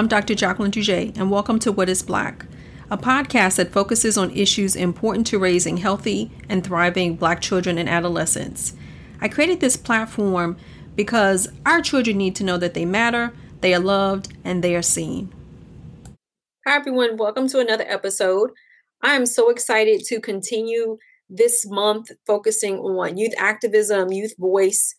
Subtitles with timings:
[0.00, 0.34] I'm Dr.
[0.34, 2.46] Jacqueline Dougé, and welcome to What is Black,
[2.90, 7.86] a podcast that focuses on issues important to raising healthy and thriving Black children and
[7.86, 8.72] adolescents.
[9.20, 10.56] I created this platform
[10.96, 14.80] because our children need to know that they matter, they are loved, and they are
[14.80, 15.34] seen.
[16.66, 17.18] Hi, everyone.
[17.18, 18.52] Welcome to another episode.
[19.02, 20.96] I am so excited to continue
[21.28, 24.94] this month focusing on youth activism, youth voice,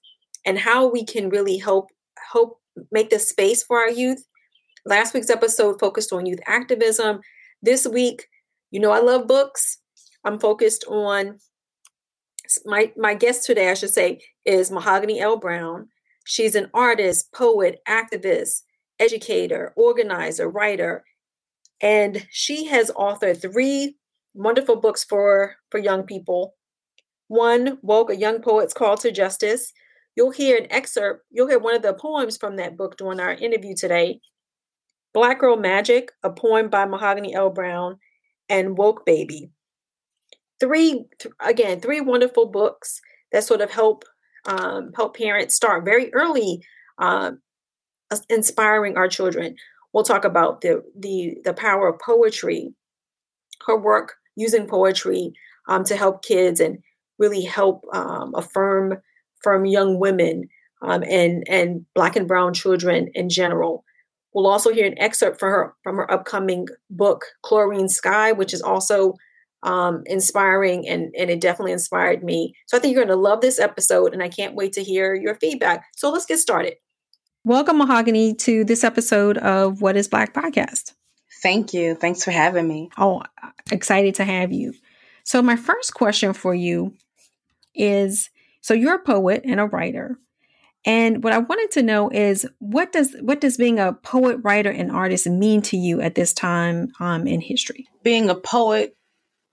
[0.45, 1.87] and how we can really help
[2.31, 2.59] help
[2.91, 4.23] make the space for our youth.
[4.85, 7.21] Last week's episode focused on youth activism.
[7.61, 8.27] This week,
[8.71, 9.77] you know, I love books.
[10.23, 11.37] I'm focused on
[12.65, 15.37] my my guest today, I should say, is Mahogany L.
[15.37, 15.87] Browne.
[16.25, 18.63] She's an artist, poet, activist,
[18.99, 21.03] educator, organizer, writer,
[21.79, 23.97] and she has authored three
[24.33, 26.55] wonderful books for for young people.
[27.27, 29.71] One, Woke, a young poet's call to justice.
[30.15, 33.33] You'll hear an excerpt, you'll hear one of the poems from that book during our
[33.33, 34.19] interview today.
[35.13, 37.49] Black Girl Magic, a poem by Mahogany L.
[37.49, 37.97] Browne,
[38.49, 39.51] and Woke Baby.
[40.59, 44.03] Three, th- again, three wonderful books that sort of help
[44.45, 46.63] um, help parents start very early,
[46.97, 47.31] uh,
[48.29, 49.55] inspiring our children.
[49.93, 52.73] We'll talk about the the the power of poetry,
[53.65, 55.33] her work using poetry
[55.67, 56.79] um, to help kids and
[57.19, 58.97] really help um, affirm
[59.43, 60.47] from young women
[60.81, 63.83] um, and and black and brown children in general.
[64.33, 68.61] We'll also hear an excerpt from her from her upcoming book, Chlorine Sky, which is
[68.61, 69.15] also
[69.63, 72.55] um, inspiring and, and it definitely inspired me.
[72.67, 75.13] So I think you're going to love this episode and I can't wait to hear
[75.13, 75.85] your feedback.
[75.95, 76.75] So let's get started.
[77.43, 80.93] Welcome, Mahogany, to this episode of What is Black podcast.
[81.41, 81.95] Thank you.
[81.95, 82.89] Thanks for having me.
[82.97, 83.23] Oh,
[83.71, 84.73] excited to have you.
[85.23, 86.93] So, my first question for you
[87.73, 88.29] is
[88.61, 90.17] so you're a poet and a writer.
[90.85, 94.71] And what I wanted to know is what does what does being a poet, writer,
[94.71, 97.87] and artist mean to you at this time um, in history?
[98.03, 98.95] Being a poet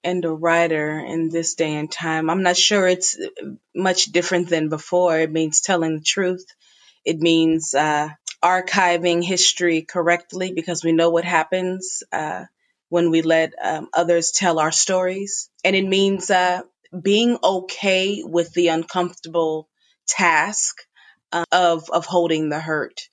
[0.03, 3.19] and a writer in this day and time, I'm not sure it's
[3.75, 5.19] much different than before.
[5.19, 6.47] It means telling the truth.
[7.05, 8.09] It means uh,
[8.43, 12.45] archiving history correctly because we know what happens uh,
[12.89, 15.51] when we let um, others tell our stories.
[15.63, 16.63] And it means uh,
[17.01, 19.69] being okay with the uncomfortable
[20.07, 20.77] task
[21.33, 23.09] uh, of of holding the hurt,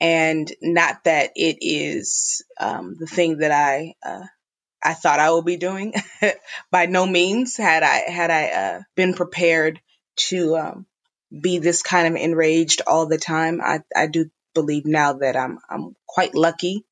[0.00, 4.24] and not that it is um, the thing that I uh,
[4.82, 5.94] I thought I would be doing.
[6.70, 9.80] By no means had I had I uh, been prepared
[10.28, 10.86] to um,
[11.30, 13.60] be this kind of enraged all the time.
[13.62, 16.84] I I do believe now that I'm I'm quite lucky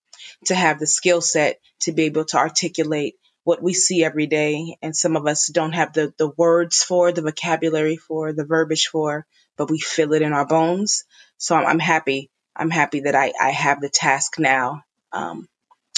[0.46, 3.14] to have the skill set to be able to articulate
[3.44, 4.76] what we see every day.
[4.82, 8.88] And some of us don't have the, the words for, the vocabulary for, the verbiage
[8.88, 9.26] for,
[9.58, 11.04] but we feel it in our bones.
[11.36, 12.30] So I'm, I'm happy.
[12.56, 15.48] I'm happy that I, I have the task now um,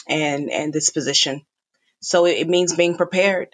[0.09, 1.43] and, and this position.
[2.01, 3.49] So it, it means being prepared.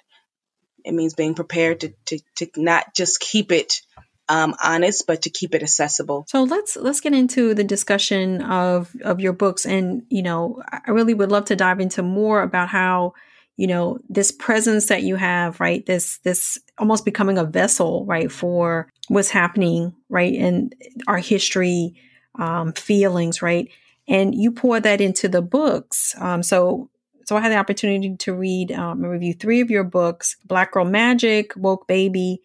[0.84, 3.82] It means being prepared to, to, to not just keep it
[4.28, 6.24] um, honest, but to keep it accessible.
[6.28, 10.90] So let's let's get into the discussion of of your books, and you know, I
[10.90, 13.14] really would love to dive into more about how
[13.56, 15.84] you know this presence that you have right?
[15.86, 20.70] This this almost becoming a vessel right for what's happening right in
[21.06, 21.94] our history
[22.38, 23.68] um, feelings right?
[24.08, 26.14] And you pour that into the books.
[26.20, 26.90] Um, so
[27.26, 30.72] so i had the opportunity to read um, and review three of your books black
[30.72, 32.40] girl magic woke baby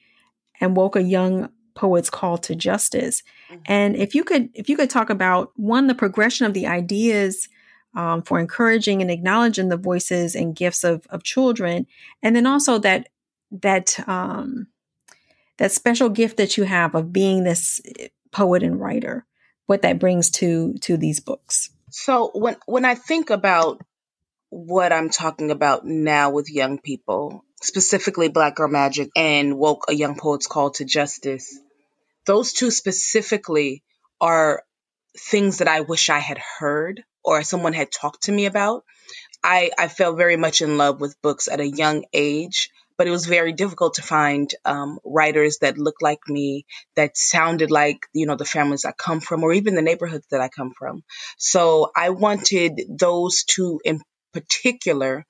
[0.60, 3.24] and woke a young poet's call to justice.
[3.50, 3.62] Mm-hmm.
[3.66, 7.48] and if you could if you could talk about one the progression of the ideas
[7.94, 11.88] um, for encouraging and acknowledging the voices and gifts of, of children.
[12.24, 13.10] And then also that
[13.52, 14.68] that um,
[15.58, 19.26] that special gift that you have of being this eh, poet and writer
[19.72, 21.70] what that brings to to these books.
[21.90, 23.82] So when when i think about
[24.50, 29.94] what i'm talking about now with young people specifically black girl magic and woke a
[29.94, 31.58] young poet's call to justice
[32.26, 33.82] those two specifically
[34.20, 34.64] are
[35.18, 38.84] things that i wish i had heard or someone had talked to me about.
[39.44, 43.12] I, I fell very much in love with books at a young age, but it
[43.12, 46.66] was very difficult to find um, writers that looked like me,
[46.96, 50.42] that sounded like, you know, the families I come from, or even the neighborhoods that
[50.42, 51.04] I come from.
[51.38, 54.02] So I wanted those two in
[54.34, 55.26] particular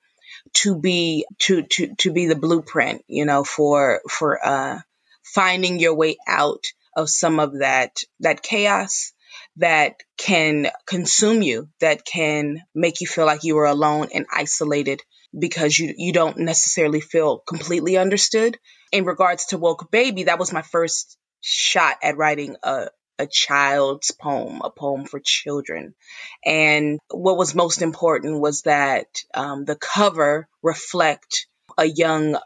[0.54, 4.80] to be to to to be the blueprint, you know, for for uh,
[5.22, 6.64] finding your way out
[6.96, 9.11] of some of that that chaos
[9.56, 15.02] that can consume you, that can make you feel like you are alone and isolated
[15.38, 18.58] because you, you don't necessarily feel completely understood.
[18.92, 22.88] In regards to Woke Baby, that was my first shot at writing a,
[23.18, 25.94] a child's poem, a poem for children.
[26.44, 31.46] And what was most important was that um, the cover reflect
[31.78, 32.36] a young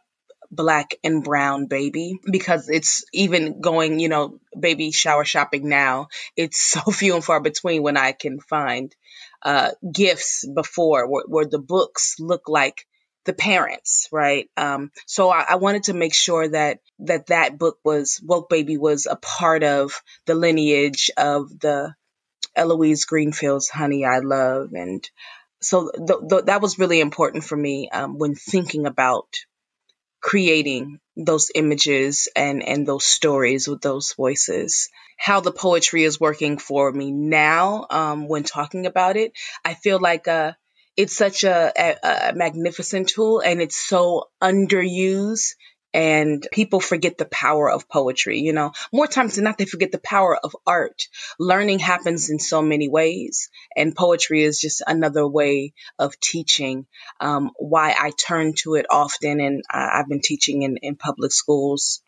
[0.51, 6.09] black and brown baby because it's even going, you know, baby shower shopping now.
[6.37, 8.95] It's so few and far between when I can find
[9.43, 12.87] uh, gifts before where, where the books look like
[13.27, 14.49] the parents, right?
[14.57, 18.77] Um, so I, I, wanted to make sure that that that book was Woke Baby
[18.77, 21.95] was a part of the lineage of the
[22.55, 25.09] Eloise Greenfield's Honey I Love, and
[25.61, 29.29] so th- th- that was really important for me um, when thinking about
[30.31, 34.89] creating those images and and those stories with those voices.
[35.19, 39.33] How the poetry is working for me now um, when talking about it
[39.65, 40.53] i feel like uh,
[40.97, 45.55] it's such a, a, a magnificent tool and it's so underused
[45.97, 48.73] and people forget the power of poetry you know?
[48.93, 51.09] More times than not they forget the power of art.
[51.39, 56.87] Learning happens in so many ways and poetry is just another way of teaching
[57.21, 61.33] um, why i turn to it often and I, have been teaching in, in public
[61.33, 62.03] schools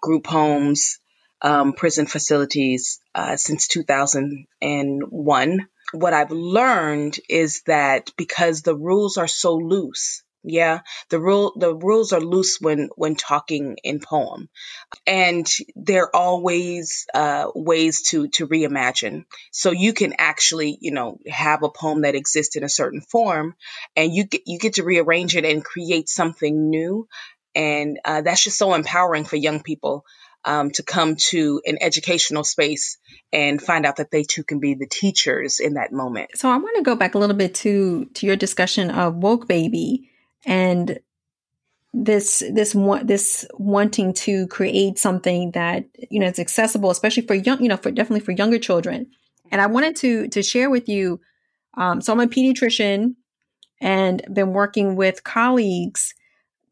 [0.00, 0.98] group homes
[1.42, 9.28] um, prison facilities uh, since 2001 what I've learned is that because the rules are
[9.28, 14.48] so loose, yeah, the rule the rules are loose when when talking in poem,
[15.06, 19.24] and there are always uh, ways to to reimagine.
[19.50, 23.54] So you can actually you know have a poem that exists in a certain form,
[23.96, 27.08] and you get you get to rearrange it and create something new,
[27.54, 30.04] and uh, that's just so empowering for young people
[30.44, 32.98] um, to come to an educational space
[33.32, 36.30] and find out that they too can be the teachers in that moment.
[36.34, 39.48] So I want to go back a little bit to to your discussion of woke
[39.48, 40.10] baby
[40.46, 40.98] and
[41.92, 47.34] this this one this wanting to create something that you know is accessible, especially for
[47.34, 49.06] young you know for definitely for younger children.
[49.50, 51.20] And I wanted to to share with you.
[51.76, 53.14] Um, so I'm a pediatrician
[53.80, 56.14] and been working with colleagues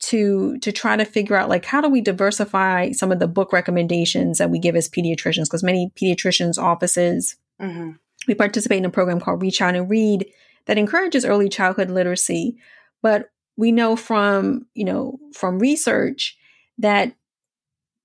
[0.02, 3.52] to to try to figure out like how do we diversify some of the book
[3.52, 7.92] recommendations that we give as pediatricians because many pediatricians offices mm-hmm.
[8.26, 10.26] we participate in a program called reach out and read
[10.66, 12.56] that encourages early childhood literacy
[13.00, 16.36] but we know from you know from research
[16.78, 17.14] that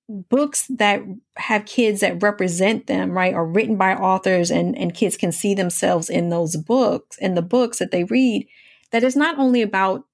[0.09, 1.01] books that
[1.35, 5.53] have kids that represent them right are written by authors and and kids can see
[5.53, 8.47] themselves in those books in the books that they read
[8.91, 10.05] that is not only about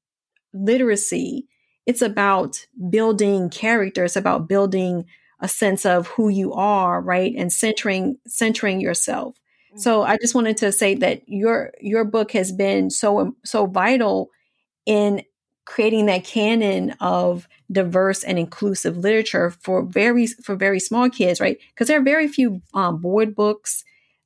[0.53, 1.47] literacy
[1.85, 4.05] it's about building character.
[4.05, 5.05] It's about building
[5.39, 7.33] a sense of who you are, right?
[7.35, 9.35] And centering, centering yourself.
[9.71, 9.79] Mm-hmm.
[9.79, 14.29] So I just wanted to say that your, your book has been so, so vital
[14.85, 15.23] in
[15.65, 21.57] creating that canon of diverse and inclusive literature for very, for very small kids, right?
[21.69, 23.83] Because there are very few um, board books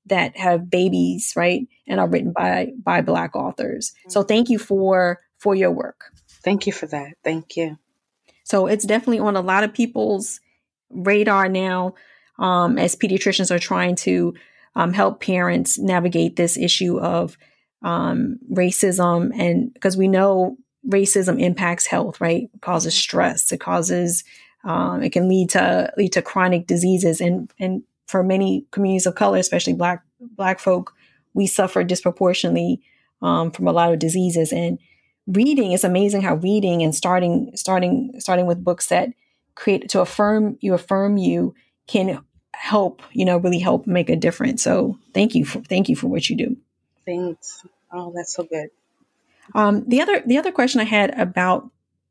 [0.07, 1.67] that have babies, right?
[1.87, 3.93] And are written by, by black authors.
[4.07, 4.27] So mm-hmm.
[4.27, 6.05] thank you for, for your work.
[6.43, 7.13] Thank you for that.
[7.23, 7.77] Thank you.
[8.43, 10.39] So it's definitely on a lot of people's
[10.89, 11.95] radar now
[12.39, 14.33] um, as pediatricians are trying to
[14.75, 17.37] um, help parents navigate this issue of
[17.81, 19.31] um, racism.
[19.37, 20.57] And because we know
[20.87, 22.49] racism impacts health, right?
[22.53, 23.51] It causes stress.
[23.51, 24.23] It causes,
[24.63, 27.21] um, it can lead to, lead to chronic diseases.
[27.21, 30.93] And, and for many communities of color, especially black, black folk,
[31.33, 32.81] we suffer disproportionately
[33.21, 34.51] um, from a lot of diseases.
[34.51, 34.79] And
[35.27, 39.09] reading is amazing how reading and starting starting starting with books that
[39.55, 41.53] create to affirm you affirm you
[41.87, 42.21] can
[42.53, 46.07] help you know really help make a difference so thank you for thank you for
[46.07, 46.55] what you do
[47.07, 48.69] thanks oh that's so good
[49.55, 51.69] um, the other the other question i had about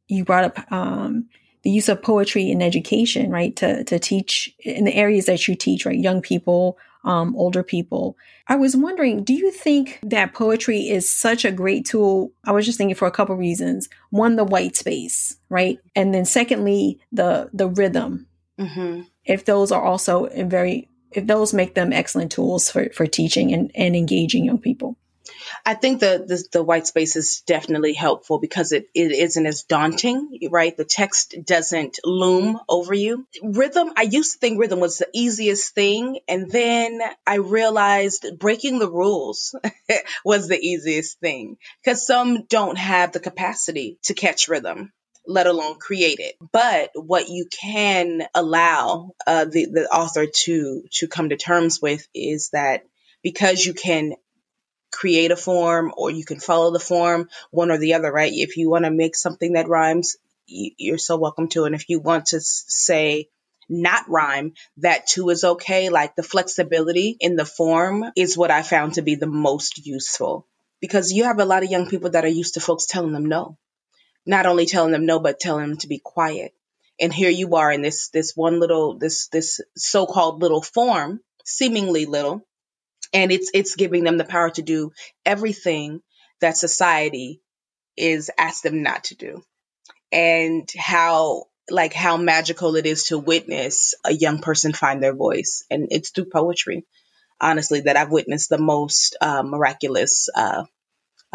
[0.09, 1.27] you brought up um,
[1.63, 5.55] the use of poetry in education right to to teach in the areas that you
[5.55, 6.77] teach right young people
[7.07, 8.19] um, older people.
[8.49, 12.33] I was wondering, do you think that poetry is such a great tool?
[12.45, 13.89] I was just thinking for a couple reasons.
[14.11, 18.27] One, the white space, right, and then secondly, the the rhythm.
[18.59, 19.03] Mm-hmm.
[19.25, 23.71] If those are also in very, those make them excellent tools for for teaching and
[23.75, 24.97] and engaging young people.
[25.65, 29.63] I think the, the, the white space is definitely helpful because it, it isn't as
[29.65, 30.77] daunting, right?
[30.77, 33.27] The text doesn't loom over you.
[33.43, 38.79] Rhythm, I used to think rhythm was the easiest thing, and then I realized breaking
[38.79, 39.55] the rules
[40.25, 44.93] was the easiest thing because some don't have the capacity to catch rhythm
[45.27, 46.37] let alone create it.
[46.53, 52.07] But what you can allow uh, the the author to to come to terms with
[52.15, 52.85] is that
[53.23, 54.15] because you can
[54.93, 58.33] create a form or you can follow the form, one or the other, right?
[58.33, 60.17] If you want to make something that rhymes,
[60.47, 61.65] you're so welcome to.
[61.65, 63.29] And if you want to say
[63.69, 65.91] not rhyme, that too is okay.
[65.91, 70.47] Like the flexibility in the form is what I found to be the most useful
[70.81, 73.27] because you have a lot of young people that are used to folks telling them
[73.27, 73.59] no.
[74.27, 76.53] Not only telling them no, but telling them to be quiet.
[77.01, 82.07] And here you are in this, this one little, this, this so-called little form, seemingly
[82.07, 82.47] little,
[83.13, 84.93] and it's, it's giving them the power to do
[85.25, 86.01] everything
[86.41, 87.41] that society
[87.97, 89.43] is asked them not to do.
[90.11, 95.65] And how like how magical it is to witness a young person find their voice.
[95.71, 96.87] And it's through poetry,
[97.41, 100.65] honestly, that I've witnessed the most uh, miraculous uh,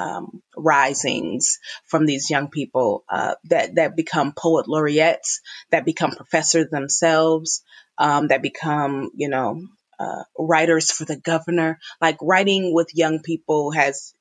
[0.01, 5.41] um, risings from these young people uh, that that become poet laureates,
[5.71, 7.63] that become professors themselves,
[7.97, 9.61] um, that become you know
[9.99, 11.79] uh, writers for the governor.
[11.99, 14.13] Like writing with young people has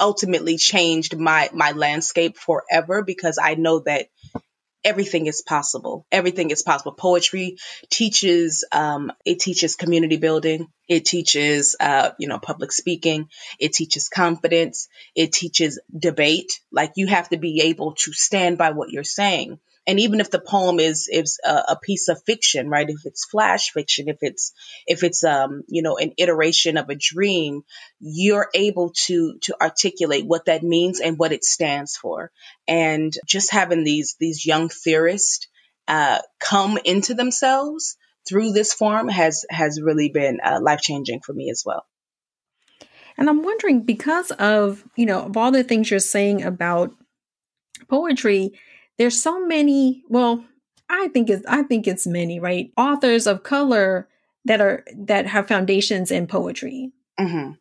[0.00, 4.06] ultimately changed my my landscape forever because I know that
[4.86, 6.06] everything is possible.
[6.12, 6.92] Everything is possible.
[6.92, 7.58] Poetry
[7.90, 10.68] teaches, um, it teaches community building.
[10.88, 13.28] It teaches, uh, you know, public speaking.
[13.58, 14.88] It teaches confidence.
[15.16, 16.60] It teaches debate.
[16.70, 20.30] Like you have to be able to stand by what you're saying and even if
[20.30, 24.18] the poem is is a, a, piece of fiction right if it's flash fiction if
[24.20, 24.52] it's
[24.86, 27.62] if it's um you know an iteration of a dream
[28.00, 32.30] you're able to to articulate what that means and what it stands for.
[32.68, 35.48] And just having these these young theorists
[35.88, 37.96] uh, come into themselves
[38.28, 41.84] through this form has has really been uh, life changing for me as well.
[43.18, 46.92] And i'm wondering because of you know of all the things you're saying about
[47.88, 48.52] poetry
[48.98, 50.44] there's so many, well,
[50.88, 52.70] I think it's I think it's many, right?
[52.76, 54.08] Authors of color
[54.44, 56.92] that are that have foundations in poetry.
[57.18, 57.52] Mm-hmm.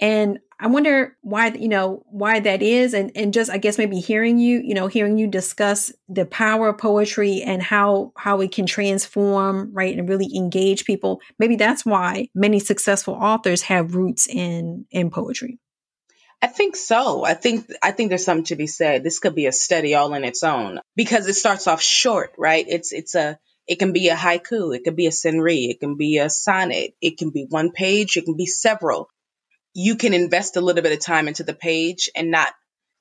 [0.00, 2.94] And I wonder why, you know, why that is.
[2.94, 6.68] And, and just, I guess maybe hearing you, you know, hearing you discuss the power
[6.68, 9.96] of poetry and how, how it can transform, right.
[9.96, 11.20] And really engage people.
[11.38, 15.58] Maybe that's why many successful authors have roots in, in poetry.
[16.44, 17.24] I think so.
[17.24, 19.02] I think I think there's something to be said.
[19.02, 22.66] This could be a study all in its own because it starts off short, right?
[22.68, 25.96] It's it's a it can be a haiku, it can be a senryu, it can
[25.96, 29.08] be a sonnet, it can be one page, it can be several.
[29.72, 32.52] You can invest a little bit of time into the page and not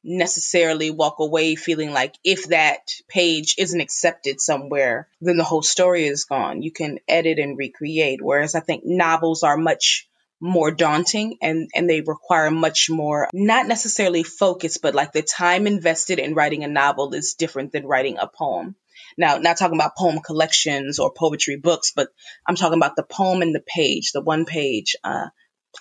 [0.06, 6.06] necessarily walk away feeling like if that page isn't accepted somewhere, then the whole story
[6.06, 6.62] is gone.
[6.62, 8.22] You can edit and recreate.
[8.22, 10.08] Whereas I think novels are much
[10.44, 15.68] more daunting and, and they require much more, not necessarily focus, but like the time
[15.68, 18.76] invested in writing a novel is different than writing a poem.
[19.18, 22.10] Now, not talking about poem collections or poetry books, but
[22.46, 24.98] I'm talking about the poem and the page, the one page.
[25.02, 25.28] Uh,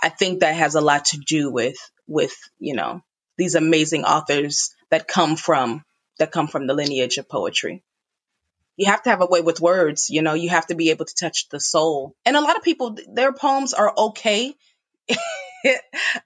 [0.00, 1.76] I think that has a lot to do with,
[2.06, 3.00] with, you know,
[3.36, 5.82] these amazing authors that come from,
[6.20, 7.82] that come from the lineage of poetry
[8.82, 11.04] you have to have a way with words you know you have to be able
[11.04, 12.16] to touch the soul.
[12.26, 14.54] And a lot of people their poems are okay.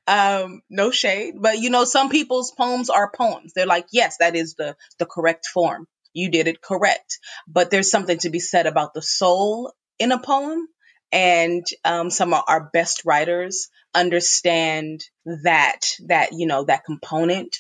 [0.06, 3.52] Um no shade but you know some people's poems are poems.
[3.52, 5.86] They're like yes that is the the correct form.
[6.14, 7.18] You did it correct.
[7.46, 10.66] But there's something to be said about the soul in a poem
[11.12, 15.04] and um, some of our best writers understand
[15.44, 17.58] that that you know that component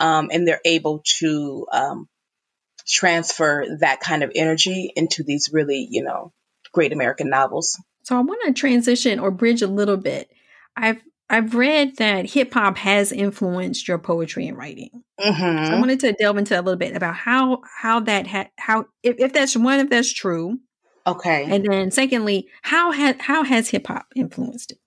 [0.00, 2.08] um, and they're able to um,
[2.86, 6.32] transfer that kind of energy into these really, you know,
[6.72, 7.80] great American novels.
[8.02, 10.30] So I want to transition or bridge a little bit.
[10.76, 15.02] I've I've read that hip hop has influenced your poetry and writing.
[15.18, 15.66] Mm-hmm.
[15.66, 18.86] So I wanted to delve into a little bit about how how that had how
[19.02, 20.58] if, if that's one if that's true.
[21.06, 21.46] Okay.
[21.50, 24.78] And then secondly, how has how has hip hop influenced it?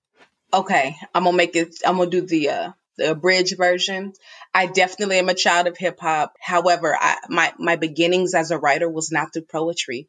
[0.53, 1.75] Okay, I'm gonna make it.
[1.85, 4.13] I'm gonna do the uh, the abridged version.
[4.53, 6.33] I definitely am a child of hip hop.
[6.39, 10.07] However, I, my my beginnings as a writer was not through poetry.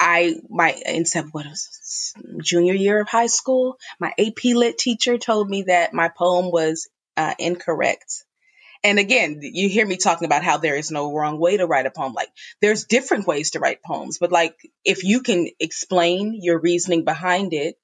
[0.00, 2.12] I my in what was
[2.42, 6.88] junior year of high school, my AP Lit teacher told me that my poem was
[7.16, 8.24] uh, incorrect.
[8.84, 11.86] And again, you hear me talking about how there is no wrong way to write
[11.86, 12.14] a poem.
[12.14, 17.04] Like there's different ways to write poems, but like if you can explain your reasoning
[17.04, 17.76] behind it,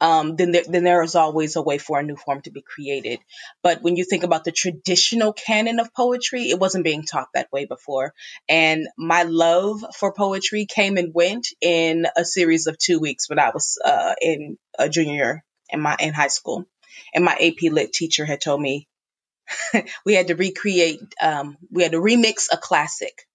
[0.00, 2.62] um, then there, then there is always a way for a new form to be
[2.62, 3.20] created.
[3.62, 7.52] But when you think about the traditional canon of poetry, it wasn't being taught that
[7.52, 8.14] way before.
[8.48, 13.38] And my love for poetry came and went in a series of two weeks when
[13.38, 16.66] I was uh, in a junior year in my in high school.
[17.14, 18.88] And my AP Lit teacher had told me
[20.04, 23.26] we had to recreate, um, we had to remix a classic.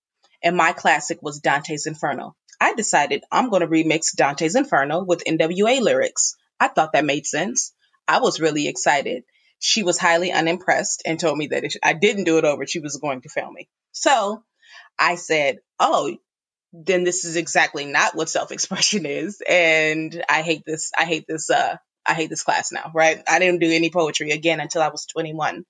[0.41, 2.35] And my classic was Dante's Inferno.
[2.59, 6.35] I decided I'm going to remix Dante's Inferno with NWA lyrics.
[6.59, 7.73] I thought that made sense.
[8.07, 9.23] I was really excited.
[9.59, 12.79] She was highly unimpressed and told me that if I didn't do it over, she
[12.79, 13.67] was going to fail me.
[13.91, 14.43] So
[14.99, 16.15] I said, Oh,
[16.83, 21.49] then this is exactly not what self-expression is and i hate this i hate this
[21.49, 24.89] uh i hate this class now right i didn't do any poetry again until i
[24.89, 25.63] was 21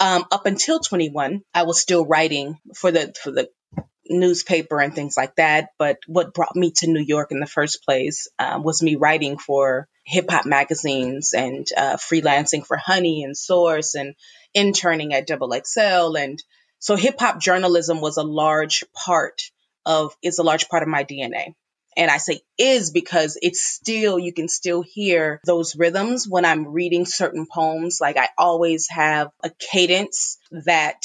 [0.00, 3.48] um, up until 21 i was still writing for the for the
[4.08, 7.84] newspaper and things like that but what brought me to new york in the first
[7.84, 13.36] place um, was me writing for hip hop magazines and uh, freelancing for honey and
[13.36, 14.14] source and
[14.54, 16.42] interning at double xl and
[16.78, 19.42] so hip hop journalism was a large part
[19.84, 21.54] of is a large part of my DNA.
[21.96, 26.68] And I say is because it's still, you can still hear those rhythms when I'm
[26.68, 27.98] reading certain poems.
[28.00, 31.02] Like I always have a cadence that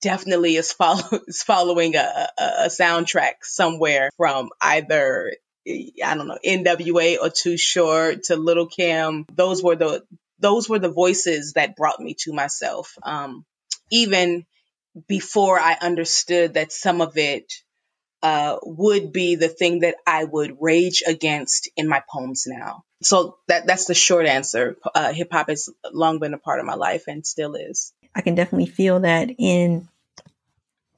[0.00, 5.32] definitely is, follow, is following a, a, a soundtrack somewhere from either
[5.68, 9.26] I don't know, NWA or Too Short to Lil' Kim.
[9.32, 10.04] Those were the
[10.38, 12.94] those were the voices that brought me to myself.
[13.02, 13.44] Um,
[13.90, 14.44] even
[15.08, 17.52] before I understood that some of it
[18.22, 22.82] uh, would be the thing that I would rage against in my poems now.
[23.02, 24.76] So that that's the short answer.
[24.94, 27.92] Uh, Hip hop has long been a part of my life and still is.
[28.16, 29.88] I can definitely feel that in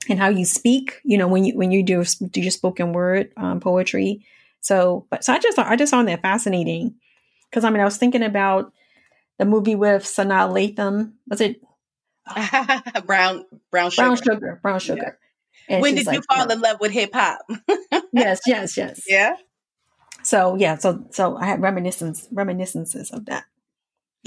[0.09, 1.01] in how you speak.
[1.05, 4.25] You know, when you when you do do your spoken word um, poetry.
[4.61, 6.95] So, but so I just I just found that fascinating
[7.51, 8.73] because I mean I was thinking about
[9.39, 11.13] the movie with Sanaa Lathan.
[11.29, 11.61] Was it
[13.07, 14.07] brown brown sugar?
[14.07, 14.59] Brown sugar.
[14.63, 15.19] Brown sugar.
[15.69, 15.75] Yeah.
[15.75, 16.55] And when did like, you fall no.
[16.55, 17.41] in love with hip hop?
[18.13, 19.03] yes, yes, yes.
[19.07, 19.35] Yeah.
[20.23, 23.45] So yeah, so so I had reminiscence reminiscences of that.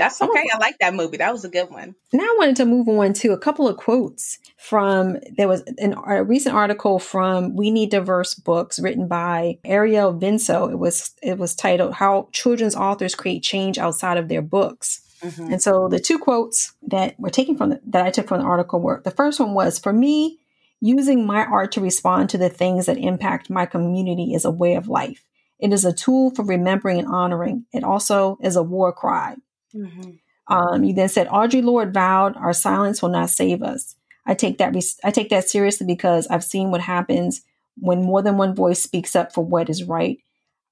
[0.02, 0.50] That's okay.
[0.54, 1.18] I like that movie.
[1.18, 1.96] That was a good one.
[2.12, 5.96] Now I wanted to move on to a couple of quotes from there was an,
[6.06, 10.72] a recent article from We Need Diverse Books written by Ariel Vinso.
[10.72, 15.02] It was it was titled How Children's Authors Create Change Outside of Their Books.
[15.22, 15.54] Mm-hmm.
[15.54, 18.48] And so the two quotes that were taken from the, that I took from the
[18.48, 20.40] article were the first one was for me
[20.84, 24.74] Using my art to respond to the things that impact my community is a way
[24.74, 25.24] of life.
[25.60, 27.66] It is a tool for remembering and honoring.
[27.72, 29.36] It also is a war cry.
[29.76, 30.12] Mm-hmm.
[30.54, 34.58] Um, you then said, Audre Lorde vowed, "Our silence will not save us." I take
[34.60, 37.42] that I take that seriously because I've seen what happens
[37.78, 40.20] when more than one voice speaks up for what is right.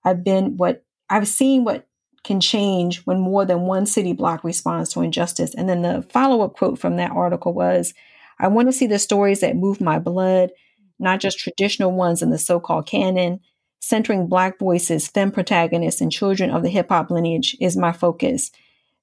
[0.03, 1.88] I've been what I've seen what
[2.23, 5.55] can change when more than one city block responds to injustice.
[5.55, 7.93] And then the follow up quote from that article was
[8.39, 10.51] I want to see the stories that move my blood,
[10.99, 13.39] not just traditional ones in the so called canon.
[13.81, 18.51] Centering Black voices, femme protagonists, and children of the hip hop lineage is my focus.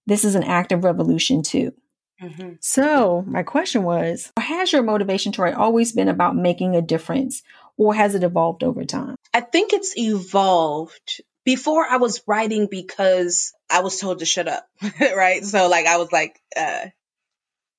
[0.06, 1.72] This is an act of revolution, too.
[2.22, 2.52] Mm-hmm.
[2.60, 7.42] So, my question was Has your motivation, Tori, always been about making a difference,
[7.76, 9.16] or has it evolved over time?
[9.34, 11.20] I think it's evolved.
[11.44, 14.66] Before I was writing because I was told to shut up,
[15.00, 15.44] right?
[15.44, 16.86] So, like, I was like, uh,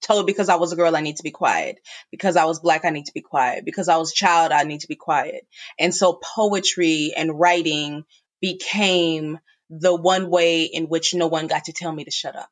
[0.02, 1.80] told because I was a girl, I need to be quiet.
[2.12, 3.66] Because I was black, I need to be quiet.
[3.66, 5.48] Because I was a child, I need to be quiet.
[5.78, 8.06] And so poetry and writing
[8.42, 12.50] became the one way in which no one got to tell me to shut up.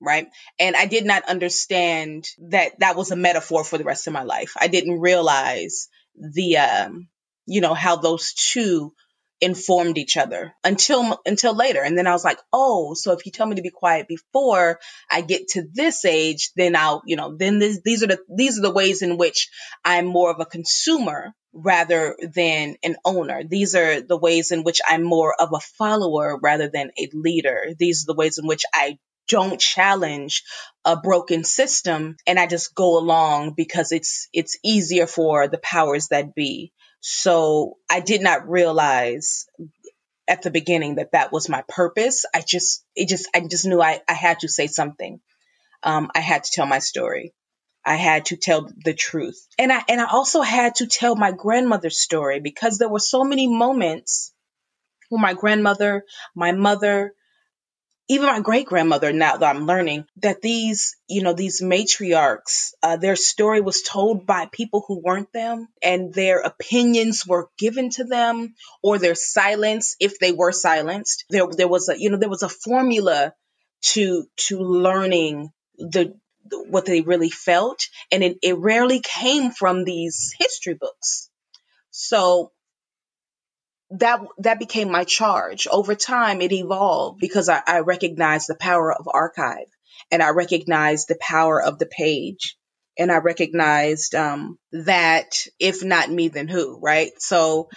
[0.00, 0.28] Right.
[0.58, 4.24] And I did not understand that that was a metaphor for the rest of my
[4.24, 4.52] life.
[4.60, 7.08] I didn't realize the, um,
[7.46, 8.92] you know, how those two
[9.40, 11.82] informed each other until until later.
[11.82, 14.78] And then i was like oh so if you tell me to be quiet before
[15.10, 18.58] i get to this age then i'll you know then this, these are the these
[18.58, 19.48] are the ways in which
[19.84, 23.42] i'm more of a consumer rather than an owner.
[23.42, 27.68] These are the ways in which i'm more of a follower rather than a leader.
[27.78, 30.44] These are the ways in which i don't challenge
[30.84, 36.08] a broken system and I just go along because it's it's easier for the powers
[36.08, 39.46] that be so I did not realize
[40.28, 42.24] at the beginning that that was my purpose.
[42.34, 45.20] I just, it just, I just knew I, I had to say something.
[45.82, 47.32] Um, I had to tell my story.
[47.84, 49.46] I had to tell the truth.
[49.58, 53.22] And I, and I also had to tell my grandmother's story because there were so
[53.22, 54.32] many moments
[55.08, 56.04] where my grandmother,
[56.34, 57.12] my mother,
[58.08, 62.96] even my great grandmother now that I'm learning that these, you know, these matriarchs, uh,
[62.96, 68.04] their story was told by people who weren't them and their opinions were given to
[68.04, 71.24] them or their silence, if they were silenced.
[71.30, 73.34] There, there was a, you know, there was a formula
[73.82, 76.14] to, to learning the,
[76.68, 77.88] what they really felt.
[78.12, 81.28] And it, it rarely came from these history books.
[81.90, 82.52] So
[83.90, 85.66] that that became my charge.
[85.70, 89.66] Over time, it evolved because I, I recognized the power of archive,
[90.10, 92.56] and I recognized the power of the page,
[92.98, 97.12] and I recognized um, that if not me, then who, right?
[97.18, 97.68] So.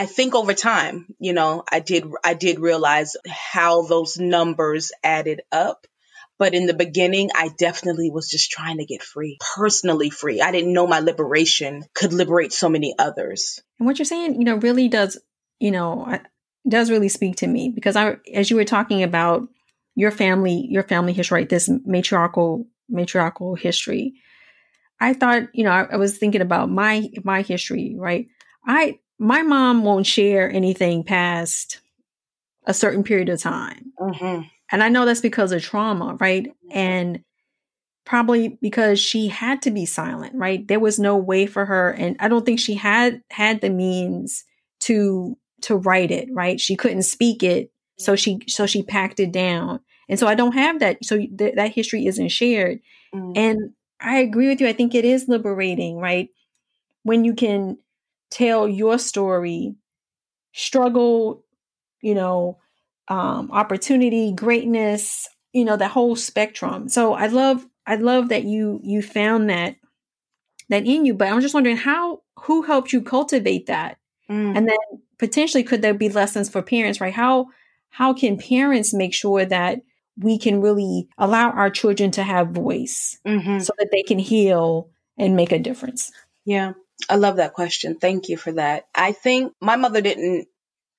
[0.00, 5.42] I think over time, you know, I did I did realize how those numbers added
[5.50, 5.88] up.
[6.38, 10.40] But in the beginning, I definitely was just trying to get free, personally free.
[10.40, 13.60] I didn't know my liberation could liberate so many others.
[13.78, 15.18] And what you're saying, you know, really does,
[15.58, 16.18] you know,
[16.68, 19.48] does really speak to me because I, as you were talking about
[19.96, 21.48] your family, your family history, right?
[21.48, 24.14] This matriarchal, matriarchal history.
[25.00, 28.28] I thought, you know, I, I was thinking about my my history, right?
[28.64, 31.80] I my mom won't share anything past
[32.64, 33.92] a certain period of time.
[33.98, 34.42] Mm-hmm.
[34.70, 36.52] And I know that's because of trauma, right?
[36.70, 37.20] And
[38.04, 40.66] probably because she had to be silent, right?
[40.66, 44.44] There was no way for her and I don't think she had had the means
[44.80, 46.58] to to write it, right?
[46.60, 49.80] She couldn't speak it, so she so she packed it down.
[50.08, 52.80] And so I don't have that so th- that history isn't shared.
[53.14, 53.32] Mm-hmm.
[53.36, 54.68] And I agree with you.
[54.68, 56.28] I think it is liberating, right?
[57.02, 57.76] When you can
[58.30, 59.74] tell your story,
[60.52, 61.44] struggle,
[62.00, 62.58] you know,
[63.08, 66.88] um, opportunity, greatness, you know, the whole spectrum.
[66.88, 69.76] So I love, I love that you you found that
[70.68, 71.14] that in you.
[71.14, 73.98] But I'm just wondering how who helped you cultivate that,
[74.30, 74.56] mm.
[74.56, 77.14] and then potentially could there be lessons for parents, right?
[77.14, 77.46] How
[77.90, 79.80] how can parents make sure that
[80.18, 83.60] we can really allow our children to have voice mm-hmm.
[83.60, 86.10] so that they can heal and make a difference?
[86.44, 86.72] Yeah.
[87.08, 87.96] I love that question.
[87.96, 88.88] Thank you for that.
[88.94, 90.48] I think my mother didn't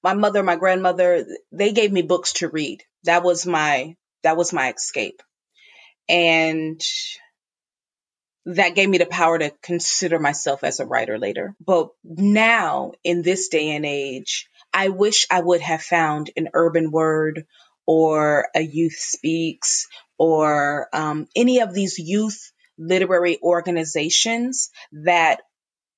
[0.04, 2.84] my mother, my grandmother, they gave me books to read.
[3.04, 5.22] That was my that was my escape.
[6.08, 6.82] And
[8.46, 11.56] that gave me the power to consider myself as a writer later.
[11.64, 16.92] But now in this day and age, I wish I would have found an urban
[16.92, 17.46] word
[17.86, 25.42] or a youth speaks or um, any of these youth literary organizations that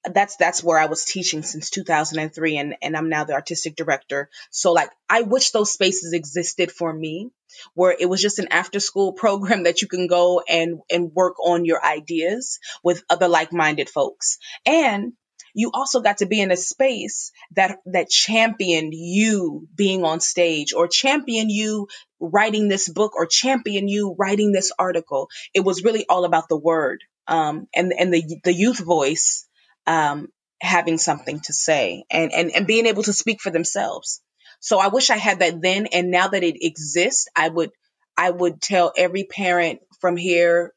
[0.03, 4.29] that's that's where I was teaching since 2003 and and I'm now the artistic director.
[4.49, 7.29] So like I wish those spaces existed for me
[7.73, 11.35] where it was just an after school program that you can go and and work
[11.39, 14.37] on your ideas with other like-minded folks.
[14.65, 15.13] And
[15.53, 20.73] you also got to be in a space that that championed you being on stage
[20.73, 21.87] or champion you
[22.19, 25.27] writing this book or champion you writing this article.
[25.53, 29.47] It was really all about the word um, and and the the youth voice
[29.87, 30.27] um,
[30.61, 34.21] having something to say and, and, and being able to speak for themselves.
[34.59, 35.87] So I wish I had that then.
[35.87, 37.71] And now that it exists, I would,
[38.17, 40.71] I would tell every parent from here,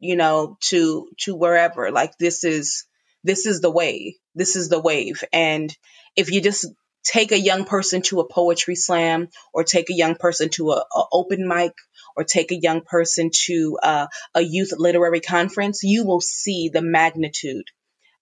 [0.00, 2.84] you know, to, to wherever, like this is,
[3.22, 4.14] this is the wave.
[4.34, 5.22] This is the wave.
[5.32, 5.74] And
[6.16, 6.66] if you just
[7.04, 10.84] take a young person to a poetry slam or take a young person to a,
[10.92, 11.72] a open mic
[12.16, 16.82] or take a young person to a, a youth literary conference, you will see the
[16.82, 17.64] magnitude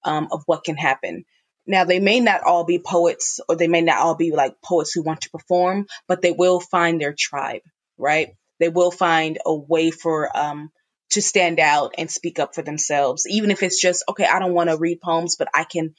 [0.06, 1.24] um, of what can happen.
[1.66, 4.92] Now, they may not all be poets or they may not all be like poets
[4.92, 7.62] who want to perform, but they will find their tribe,
[7.98, 8.28] right?
[8.60, 10.70] They will find a way for, um,
[11.10, 14.54] to stand out and speak up for themselves, even if it's just, okay, I don't
[14.54, 15.94] want to read poems, but I can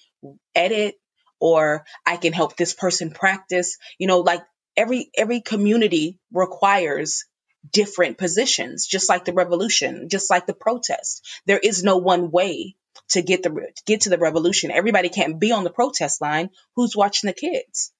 [0.55, 0.95] edit
[1.39, 3.77] or I can help this person practice.
[3.99, 4.41] You know, like
[4.75, 7.25] every, every community requires
[7.71, 11.25] different positions, just like the revolution, just like the protest.
[11.45, 12.75] There is no one way
[13.09, 14.71] to get the get to the revolution.
[14.71, 16.49] Everybody can't be on the protest line.
[16.75, 17.91] Who's watching the kids?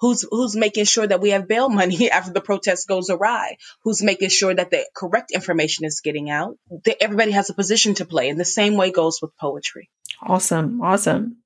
[0.00, 3.56] Who's who's making sure that we have bail money after the protest goes awry?
[3.84, 6.56] Who's making sure that the correct information is getting out?
[6.84, 9.88] That everybody has a position to play, and the same way goes with poetry.
[10.20, 11.36] Awesome, awesome.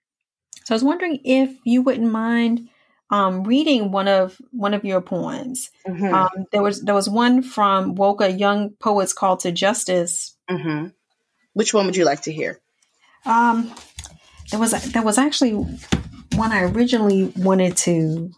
[0.64, 2.69] So I was wondering if you wouldn't mind
[3.11, 5.71] um, reading one of one of your poems.
[5.87, 6.14] Mm-hmm.
[6.14, 10.37] Um, there was there was one from Woke a Young Poets Call to Justice.
[10.51, 10.88] Mm-hmm.
[11.53, 12.61] Which one would you like to hear?
[13.27, 13.75] Um,
[14.51, 18.31] there was there was actually one I originally wanted to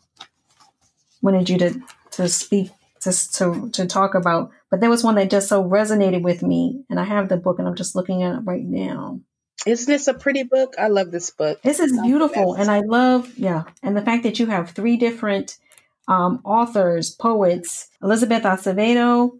[1.22, 1.81] wanted you to
[2.12, 2.70] to speak
[3.01, 6.85] to to to talk about, but there was one that just so resonated with me,
[6.90, 9.20] and I have the book, and I'm just looking at it right now.
[9.66, 10.74] Isn't this a pretty book?
[10.79, 11.61] I love this book.
[11.62, 15.59] This is beautiful, and I love yeah, and the fact that you have three different
[16.07, 19.33] um, authors, poets, Elizabeth Acevedo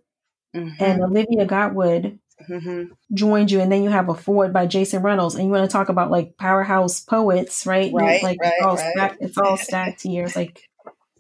[0.55, 0.85] mm-hmm.
[0.85, 2.93] and Olivia Gatwood, mm-hmm.
[3.15, 5.73] joined you, and then you have a forward by Jason Reynolds, and you want to
[5.73, 7.93] talk about like powerhouse poets, right?
[7.93, 8.93] Right, like right, it's all right.
[8.93, 9.17] stacked.
[9.21, 10.25] It's all stacked here.
[10.25, 10.69] It's like,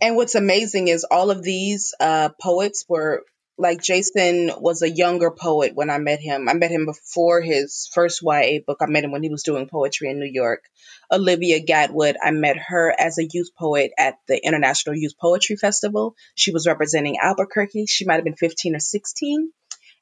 [0.01, 3.25] and what's amazing is all of these uh, poets were
[3.59, 6.49] like Jason was a younger poet when I met him.
[6.49, 8.79] I met him before his first YA book.
[8.81, 10.63] I met him when he was doing poetry in New York.
[11.11, 16.15] Olivia Gatwood, I met her as a youth poet at the International Youth Poetry Festival.
[16.37, 17.87] She was representing Albuquerque.
[17.87, 19.51] She might have been 15 or 16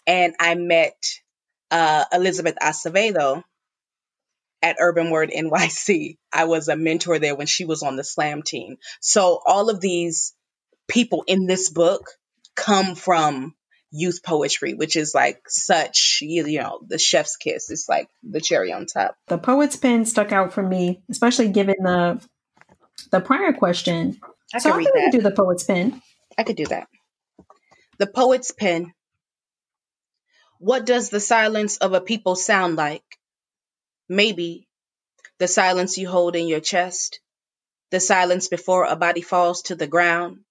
[0.06, 0.96] and I met
[1.70, 3.42] uh, Elizabeth Acevedo
[4.62, 6.16] at Urban Word NYC.
[6.32, 8.76] I was a mentor there when she was on the slam team.
[9.00, 10.34] So all of these
[10.88, 12.10] people in this book
[12.54, 13.54] come from
[13.90, 17.70] youth poetry, which is like such, you, you know, the chef's kiss.
[17.70, 19.16] It's like the cherry on top.
[19.28, 22.20] The poet's pen stuck out for me, especially given the
[23.10, 24.18] the prior question.
[24.54, 26.00] I so I think we could do the poet's pen.
[26.38, 26.88] I could do that.
[27.98, 28.92] The poet's pen.
[30.58, 33.04] What does the silence of a people sound like?
[34.08, 34.66] Maybe
[35.38, 37.20] the silence you hold in your chest,
[37.90, 40.44] the silence before a body falls to the ground,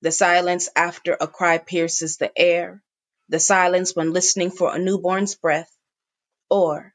[0.00, 2.84] the silence after a cry pierces the air,
[3.28, 5.76] the silence when listening for a newborn's breath?
[6.48, 6.94] Or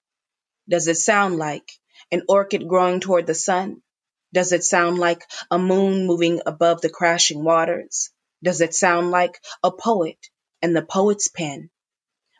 [0.69, 1.69] does it sound like
[2.13, 3.81] an orchid growing toward the sun?
[4.33, 8.09] Does it sound like a moon moving above the crashing waters?
[8.41, 10.29] Does it sound like a poet
[10.61, 11.69] and the poet's pen,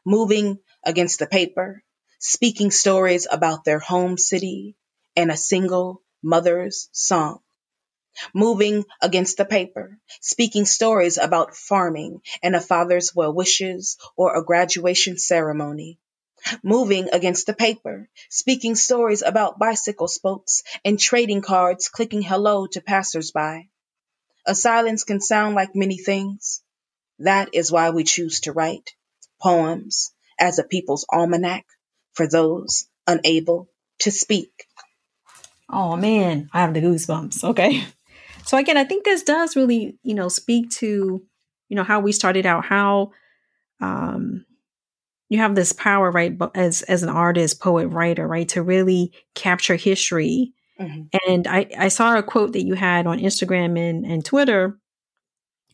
[0.06, 1.84] moving against the paper,
[2.20, 4.76] speaking stories about their home city
[5.16, 7.40] and a single mother's song?
[8.34, 14.46] moving against the paper, speaking stories about farming and a father's well wishes or a
[14.46, 16.00] graduation ceremony.
[16.62, 22.82] Moving against the paper, speaking stories about bicycle spokes and trading cards clicking hello to
[22.82, 23.70] passersby.
[24.46, 26.62] A silence can sound like many things.
[27.20, 28.92] That is why we choose to write
[29.44, 31.66] poems as a people's almanac
[32.14, 34.52] for those unable to speak.
[35.70, 37.44] Oh man, I have the goosebumps.
[37.44, 37.84] Okay.
[38.46, 41.24] So again, I think this does really, you know, speak to,
[41.70, 43.12] you know, how we started out, how
[43.82, 44.46] um
[45.30, 49.76] you have this power, right, as as an artist, poet, writer, right, to really capture
[49.76, 50.54] history.
[50.80, 51.04] Mm-hmm.
[51.28, 54.78] And I, I saw a quote that you had on Instagram and, and Twitter.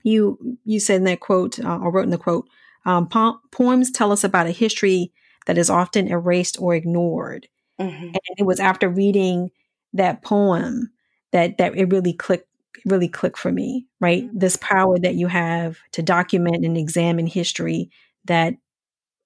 [0.03, 2.47] You you said in that quote, uh, or wrote in the quote,
[2.89, 5.11] um, po- poems tell us about a history
[5.45, 7.47] that is often erased or ignored.
[7.79, 8.05] Mm-hmm.
[8.05, 9.51] And it was after reading
[9.93, 10.89] that poem
[11.31, 12.47] that that it really clicked
[12.85, 14.25] really clicked for me, right?
[14.25, 14.39] Mm-hmm.
[14.39, 17.91] This power that you have to document and examine history
[18.25, 18.55] that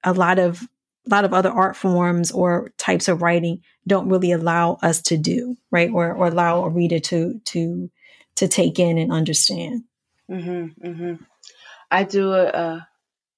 [0.04, 0.62] a lot of
[1.08, 5.18] a lot of other art forms or types of writing don't really allow us to
[5.18, 5.90] do, right?
[5.90, 7.90] Or or allow a reader to to
[8.36, 9.84] to take in and understand.
[10.30, 11.24] Mm-hmm, mm-hmm.
[11.90, 12.34] I do.
[12.34, 12.82] Uh,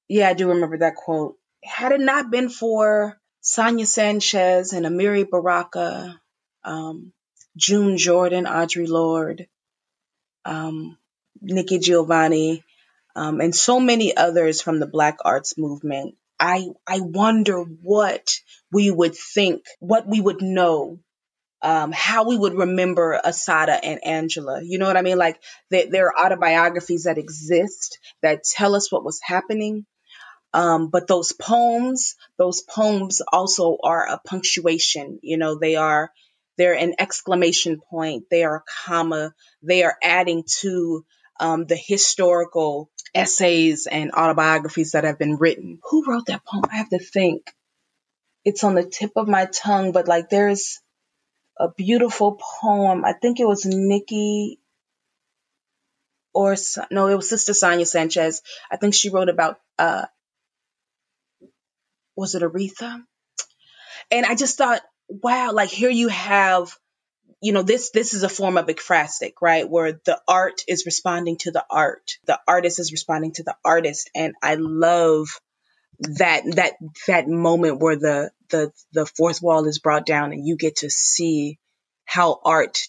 [0.07, 1.35] yeah, I do remember that quote.
[1.63, 6.19] Had it not been for Sonia Sanchez and Amiri Baraka,
[6.63, 7.11] um,
[7.57, 9.47] June Jordan, Audre Lorde,
[10.45, 10.97] um,
[11.41, 12.63] Nikki Giovanni,
[13.15, 16.15] um, and so many others from the Black arts movement.
[16.39, 18.39] I I wonder what
[18.71, 20.99] we would think, what we would know,
[21.61, 24.61] um, how we would remember Assata and Angela.
[24.63, 25.17] You know what I mean?
[25.17, 29.85] Like there are autobiographies that exist that tell us what was happening.
[30.55, 35.19] Um, but those poems, those poems also are a punctuation.
[35.21, 36.13] You know, they are
[36.57, 38.27] they're an exclamation point.
[38.31, 39.33] They are a comma.
[39.61, 41.05] They are adding to
[41.41, 45.79] um, the historical essays and autobiographies that have been written.
[45.89, 46.63] Who wrote that poem?
[46.71, 47.53] I have to think.
[48.45, 50.79] It's on the tip of my tongue, but like there's
[51.59, 53.03] a beautiful poem.
[53.03, 54.61] I think it was Nikki
[56.33, 56.55] or
[56.91, 58.41] no, it was Sister Sonia Sanchez.
[58.71, 60.05] I think she wrote about uh
[62.15, 63.01] was it Aretha?
[64.11, 66.75] And I just thought wow, like here you have,
[67.41, 69.69] you know, this this is a form of ekphrastic, right?
[69.69, 74.09] Where the art is responding to the art, the artist is responding to the artist,
[74.15, 75.27] and I love
[75.99, 76.73] that that
[77.07, 80.89] that moment where the the the fourth wall is brought down and you get to
[80.89, 81.57] see
[82.05, 82.79] how art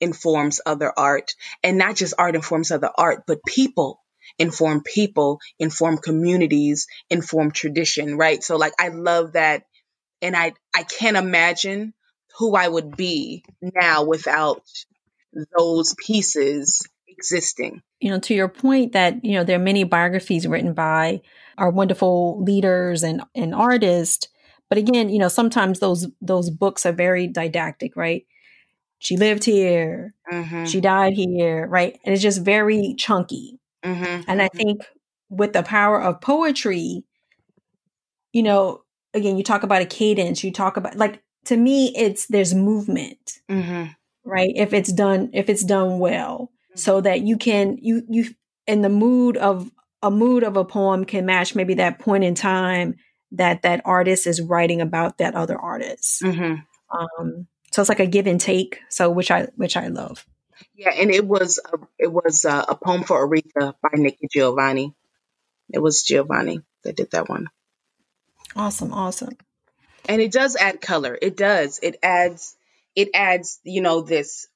[0.00, 4.01] informs other art and not just art informs other art but people
[4.38, 9.64] inform people inform communities inform tradition right so like i love that
[10.22, 11.92] and I I can't imagine
[12.38, 14.62] who I would be now without
[15.58, 17.82] those pieces existing.
[18.00, 21.20] You know, to your point that, you know, there are many biographies written by
[21.58, 24.28] our wonderful leaders and, and artists.
[24.68, 28.24] But again, you know, sometimes those those books are very didactic, right?
[28.98, 30.64] She lived here, mm-hmm.
[30.64, 31.98] she died here, right?
[32.04, 33.58] And it's just very chunky.
[33.84, 34.30] Mm-hmm.
[34.30, 34.56] And I mm-hmm.
[34.56, 34.84] think
[35.28, 37.04] with the power of poetry,
[38.32, 38.82] you know,
[39.14, 43.40] again, you talk about a cadence, you talk about like to me, it's there's movement,
[43.50, 43.86] mm-hmm.
[44.24, 44.52] right?
[44.54, 46.78] If it's done, if it's done well, mm-hmm.
[46.78, 48.34] so that you can you you
[48.66, 49.70] in the mood of
[50.02, 52.96] a mood of a poem can match maybe that point in time
[53.32, 56.22] that that artist is writing about that other artist.
[56.22, 56.56] Mm-hmm.
[56.96, 58.80] Um, so it's like a give and take.
[58.90, 60.26] So which I which I love.
[60.74, 64.94] Yeah, and it was a, it was a, a poem for Aretha by Nikki Giovanni.
[65.72, 67.48] It was Giovanni that did that one.
[68.54, 69.36] Awesome, awesome.
[70.08, 71.16] And it does add color.
[71.20, 71.78] It does.
[71.82, 72.56] It adds
[72.94, 74.46] it adds, you know, this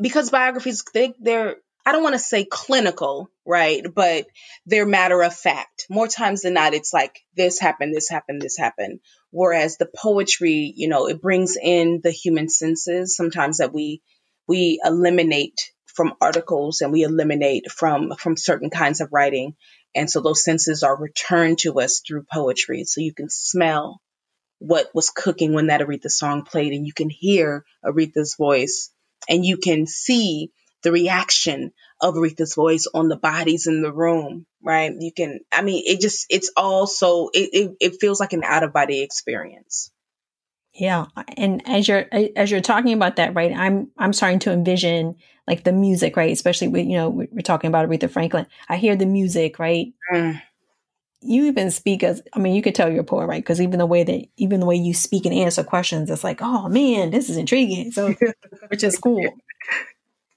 [0.00, 3.82] because biographies they they're I don't want to say clinical, right?
[3.92, 4.26] But
[4.66, 5.86] they're matter of fact.
[5.88, 9.00] More times than not, it's like this happened, this happened, this happened.
[9.30, 14.02] Whereas the poetry, you know, it brings in the human senses sometimes that we
[14.50, 19.54] we eliminate from articles and we eliminate from from certain kinds of writing.
[19.94, 22.82] And so those senses are returned to us through poetry.
[22.82, 24.00] So you can smell
[24.58, 28.90] what was cooking when that Aretha song played and you can hear Aretha's voice
[29.28, 30.50] and you can see
[30.82, 34.92] the reaction of Aretha's voice on the bodies in the room, right?
[34.98, 38.42] You can, I mean, it just, it's all so, it, it, it feels like an
[38.42, 39.92] out of body experience.
[40.74, 41.06] Yeah.
[41.36, 42.06] And as you're,
[42.36, 46.32] as you're talking about that, right, I'm, I'm starting to envision like the music, right?
[46.32, 48.46] Especially with, you know, we're talking about Aretha Franklin.
[48.68, 49.92] I hear the music, right?
[50.12, 50.40] Mm.
[51.22, 53.42] You even speak as, I mean, you could tell you're a poet, right?
[53.42, 56.40] Because even the way that, even the way you speak and answer questions, it's like,
[56.40, 57.90] oh man, this is intriguing.
[57.90, 58.14] So,
[58.68, 59.34] which is cool.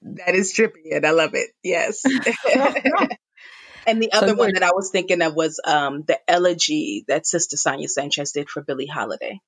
[0.02, 1.50] That is trippy, and I love it.
[1.62, 2.02] Yes.
[3.86, 7.26] and the other so one that I was thinking of was um, the elegy that
[7.26, 9.40] Sister Sonia Sanchez did for Billie Holiday.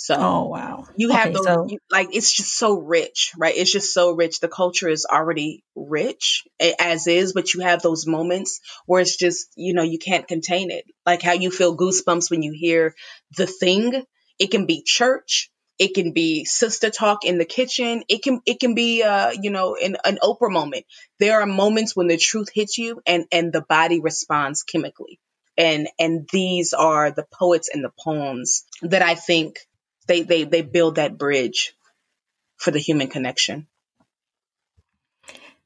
[0.00, 3.54] So, oh wow, you have okay, those so, you, like it's just so rich, right?
[3.56, 4.38] It's just so rich.
[4.38, 6.44] The culture is already rich
[6.78, 10.70] as is, but you have those moments where it's just you know you can't contain
[10.70, 10.84] it.
[11.04, 12.94] Like how you feel goosebumps when you hear
[13.36, 14.04] the thing.
[14.38, 18.04] It can be church, it can be sister talk in the kitchen.
[18.08, 20.86] It can it can be uh you know an, an Oprah moment.
[21.18, 25.18] There are moments when the truth hits you and and the body responds chemically.
[25.56, 29.58] And and these are the poets and the poems that I think
[30.08, 31.74] they they they build that bridge
[32.56, 33.66] for the human connection.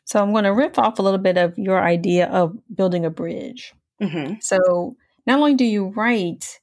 [0.05, 3.11] So I'm going to riff off a little bit of your idea of building a
[3.11, 3.73] bridge.
[4.03, 4.35] Mm-hmm.
[4.41, 6.61] So not only do you write,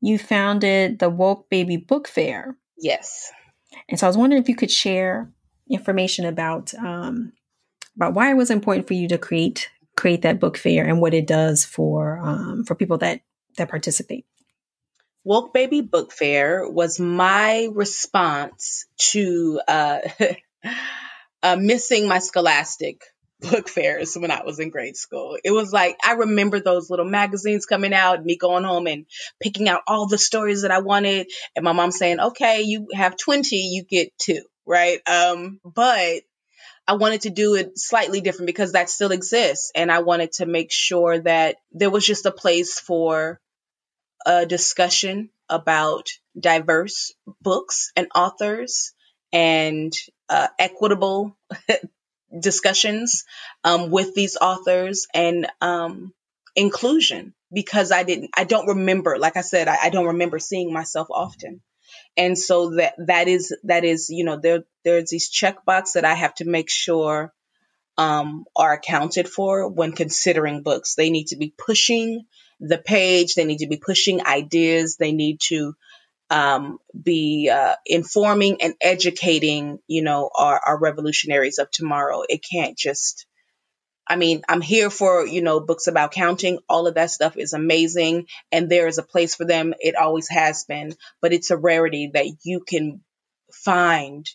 [0.00, 3.32] you founded the Woke Baby Book Fair, Yes.
[3.88, 5.30] And so I was wondering if you could share
[5.70, 7.32] information about um,
[7.96, 11.14] about why it was important for you to create create that book fair and what
[11.14, 13.20] it does for um, for people that
[13.56, 14.26] that participate.
[15.24, 20.00] Woke Baby Book Fair was my response to uh,
[21.42, 23.02] uh, missing my scholastic
[23.40, 25.36] book fairs when I was in grade school.
[25.42, 29.06] It was like I remember those little magazines coming out, me going home and
[29.40, 33.16] picking out all the stories that I wanted, and my mom saying, "Okay, you have
[33.16, 35.00] 20, you get 2." Right?
[35.08, 36.22] Um, but
[36.86, 40.46] I wanted to do it slightly different because that still exists and I wanted to
[40.46, 43.40] make sure that there was just a place for
[44.26, 46.08] a discussion about
[46.38, 48.92] diverse books and authors
[49.32, 49.92] and
[50.28, 51.36] uh, equitable
[52.40, 53.24] discussions
[53.64, 56.12] um, with these authors and um,
[56.56, 60.72] inclusion because I didn't, I don't remember, like I said, I, I, don't remember seeing
[60.72, 61.60] myself often.
[62.16, 66.14] And so that, that is, that is, you know, there, there's these checkbox that I
[66.14, 67.32] have to make sure
[67.98, 70.94] um, are accounted for when considering books.
[70.94, 72.24] They need to be pushing
[72.62, 73.34] the page.
[73.34, 74.96] They need to be pushing ideas.
[74.96, 75.74] They need to
[76.30, 82.22] um, be uh, informing and educating, you know, our, our revolutionaries of tomorrow.
[82.26, 83.26] It can't just,
[84.06, 86.60] I mean, I'm here for, you know, books about counting.
[86.68, 88.26] All of that stuff is amazing.
[88.50, 89.74] And there is a place for them.
[89.78, 93.02] It always has been, but it's a rarity that you can
[93.52, 94.26] find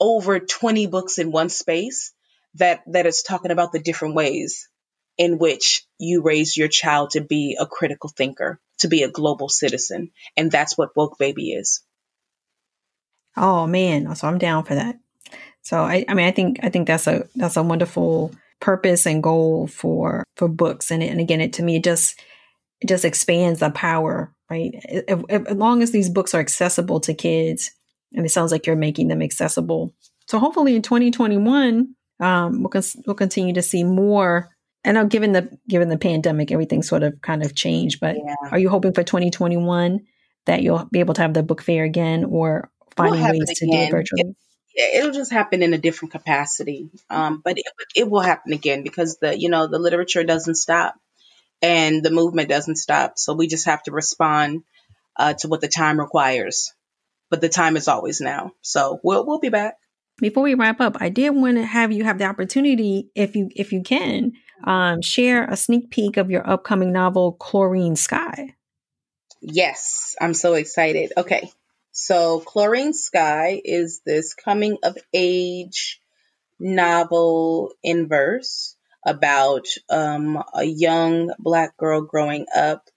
[0.00, 2.12] over 20 books in one space
[2.56, 4.68] that, that is talking about the different ways
[5.22, 9.48] in which you raise your child to be a critical thinker, to be a global
[9.48, 10.10] citizen.
[10.36, 11.84] And that's what Woke Baby is.
[13.36, 14.98] Oh man, so I'm down for that.
[15.62, 19.22] So I, I mean, I think I think that's a that's a wonderful purpose and
[19.22, 22.20] goal for for books, and and again, it to me it just
[22.80, 24.72] it just expands the power, right?
[24.74, 27.70] If, if, as long as these books are accessible to kids,
[28.12, 29.94] and it sounds like you're making them accessible.
[30.26, 34.50] So hopefully in 2021, um, we'll, we'll continue to see more
[34.84, 38.00] I know given the given the pandemic, everything sort of kind of changed.
[38.00, 38.34] But yeah.
[38.50, 40.00] are you hoping for 2021
[40.46, 43.72] that you'll be able to have the book fair again, or finding ways to do
[43.72, 44.34] it virtually?
[44.74, 47.64] It, it'll just happen in a different capacity, um, but it,
[47.94, 50.96] it will happen again because the you know the literature doesn't stop
[51.62, 53.18] and the movement doesn't stop.
[53.18, 54.64] So we just have to respond
[55.16, 56.72] uh, to what the time requires.
[57.30, 58.52] But the time is always now.
[58.60, 59.76] So we'll we'll be back.
[60.22, 63.50] Before we wrap up, I did want to have you have the opportunity, if you
[63.56, 68.54] if you can, um, share a sneak peek of your upcoming novel, Chlorine Sky.
[69.40, 71.12] Yes, I'm so excited.
[71.16, 71.50] Okay,
[71.90, 76.00] so Chlorine Sky is this coming of age
[76.60, 82.88] novel in verse about um, a young black girl growing up,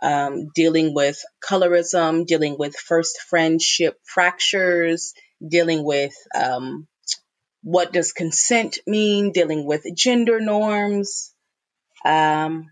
[0.00, 5.12] um, dealing with colorism, dealing with first friendship fractures,
[5.46, 6.86] dealing with um,
[7.62, 11.32] what does consent mean, dealing with gender norms,
[12.04, 12.70] um,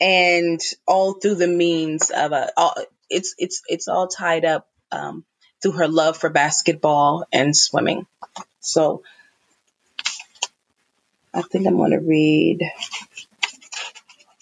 [0.00, 2.74] and all through the means of a, all,
[3.08, 5.24] it's it's it's all tied up um,
[5.62, 8.06] through her love for basketball and swimming.
[8.60, 9.02] So
[11.32, 12.60] I think I'm going to read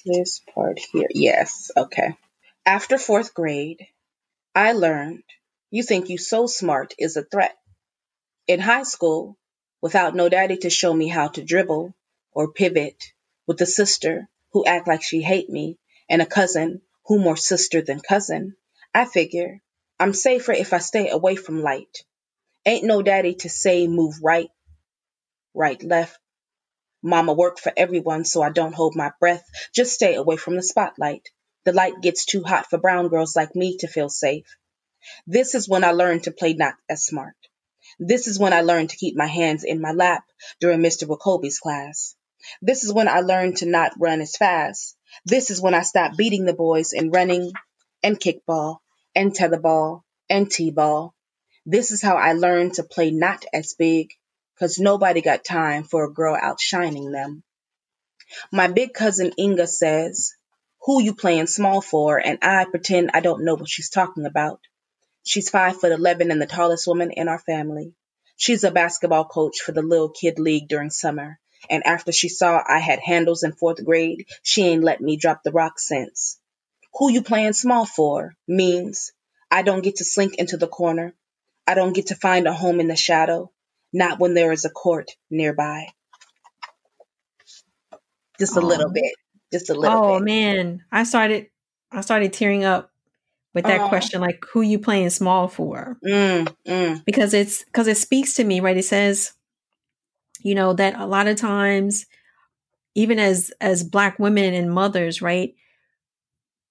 [0.04, 1.08] this part here.
[1.10, 2.16] Yes, okay.
[2.66, 3.86] After fourth grade,
[4.54, 5.22] I learned
[5.74, 7.56] you think you so smart is a threat.
[8.46, 9.36] In high school,
[9.80, 11.92] without no daddy to show me how to dribble
[12.30, 13.02] or pivot,
[13.48, 15.76] with a sister who act like she hate me
[16.08, 18.54] and a cousin who more sister than cousin,
[18.94, 19.62] I figure
[19.98, 22.04] I'm safer if I stay away from light.
[22.64, 24.50] Ain't no daddy to say move right,
[25.54, 26.20] right, left.
[27.02, 29.44] Mama work for everyone so I don't hold my breath.
[29.74, 31.30] Just stay away from the spotlight.
[31.64, 34.46] The light gets too hot for brown girls like me to feel safe.
[35.26, 37.36] This is when I learned to play not as smart.
[37.98, 40.24] This is when I learned to keep my hands in my lap
[40.60, 41.06] during Mr.
[41.06, 42.16] Wakobe's class.
[42.60, 44.96] This is when I learned to not run as fast.
[45.24, 47.52] This is when I stopped beating the boys in running
[48.02, 48.78] and kickball
[49.14, 51.14] and tetherball and t-ball.
[51.66, 54.10] This is how I learned to play not as big
[54.54, 57.42] because nobody got time for a girl outshining them.
[58.52, 60.34] My big cousin Inga says,
[60.82, 62.18] who you playing small for?
[62.18, 64.60] And I pretend I don't know what she's talking about.
[65.24, 67.94] She's five foot eleven and the tallest woman in our family.
[68.36, 71.38] She's a basketball coach for the little kid league during summer.
[71.70, 75.42] And after she saw I had handles in fourth grade, she ain't let me drop
[75.42, 76.38] the rock since.
[76.98, 79.12] Who you playing small for means
[79.50, 81.14] I don't get to slink into the corner.
[81.66, 83.50] I don't get to find a home in the shadow,
[83.92, 85.86] not when there is a court nearby.
[88.38, 89.14] Just a little bit.
[89.52, 90.24] Just a little oh bit.
[90.24, 91.46] man, I started
[91.90, 92.90] I started tearing up
[93.54, 93.88] with that Aw.
[93.88, 95.96] question like who you playing small for?
[96.04, 98.76] Mm, mm, because it's because it speaks to me right?
[98.76, 99.32] It says
[100.40, 102.06] you know that a lot of times
[102.94, 105.54] even as as black women and mothers right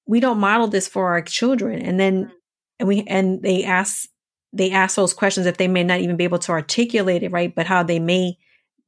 [0.05, 1.81] we don't model this for our children.
[1.81, 2.31] And then
[2.79, 4.07] and we and they ask
[4.51, 7.53] they ask those questions if they may not even be able to articulate it right?
[7.53, 8.37] But how they may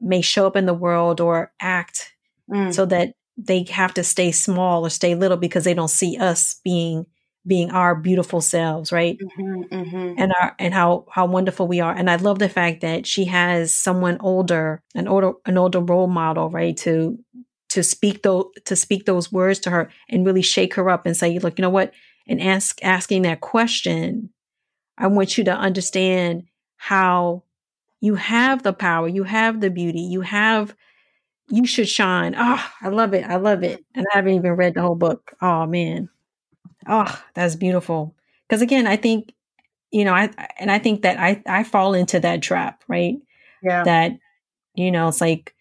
[0.02, 2.14] may show up in the world or act
[2.50, 2.74] mm.
[2.74, 6.60] so that they have to stay small or stay little because they don't see us
[6.64, 7.06] being
[7.48, 9.18] being our beautiful selves right?
[9.40, 10.16] Mhm, mhm.
[10.18, 11.94] and our and how how wonderful we are.
[11.96, 16.08] And i love the fact that she has someone older an older an older role
[16.08, 17.18] model right to
[17.70, 21.16] to speak those to speak those words to her and really shake her up and
[21.18, 21.94] say look you know what?
[22.28, 24.30] And ask asking that question
[24.98, 26.44] i want you to understand
[26.78, 27.44] how
[28.02, 30.76] you have the power you have the beauty you have
[31.50, 32.36] you should shine.
[32.38, 33.84] Oh i love it i love it.
[33.96, 35.34] And i haven't even read the whole book.
[35.42, 36.10] Oh man
[36.88, 38.16] oh that's beautiful.
[38.48, 39.34] Because again i think
[39.92, 43.18] you know i and i think that i i fall into that trap right?
[43.64, 43.84] Yeah.
[43.84, 44.12] that
[44.76, 45.54] you know it's like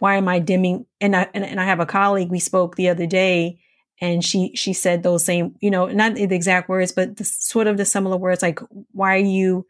[0.00, 0.86] why am i dimming?
[1.00, 3.58] And i and, and i have a colleague we spoke the other day
[4.00, 7.66] and she she said those same you know not the exact words but the, sort
[7.66, 8.60] of the similar words like
[8.92, 9.66] why are you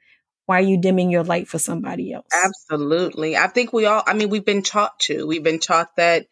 [0.49, 3.37] why are you dimming your light for somebody else Absolutely.
[3.37, 5.27] I think we all, I mean, we've been taught to.
[5.27, 6.27] We've been taught that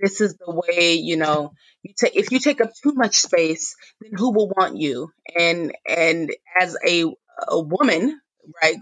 [0.00, 1.52] this is the way, you know,
[1.82, 5.10] you take if you take up too much space, then who will want you?
[5.38, 7.04] And and as a
[7.48, 8.20] a woman,
[8.62, 8.76] right,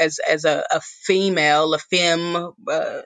[0.00, 3.02] as as a, a female, a femme, uh,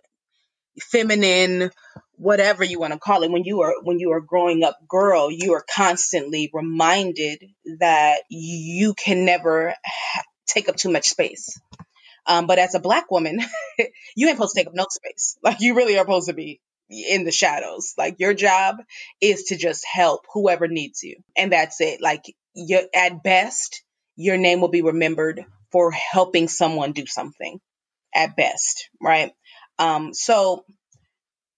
[0.80, 1.70] feminine,
[2.12, 5.30] whatever you want to call it, when you are when you are growing up girl,
[5.30, 7.44] you are constantly reminded
[7.80, 11.60] that you can never ha- take up too much space.
[12.26, 13.40] Um, but as a black woman,
[14.16, 15.38] you ain't supposed to take up no space.
[15.42, 17.94] Like you really are supposed to be in the shadows.
[17.98, 18.76] Like your job
[19.20, 21.16] is to just help whoever needs you.
[21.36, 22.00] And that's it.
[22.00, 22.22] Like
[22.54, 23.82] you at best,
[24.16, 27.58] your name will be remembered for helping someone do something
[28.14, 28.88] at best.
[29.00, 29.32] Right.
[29.78, 30.64] Um, so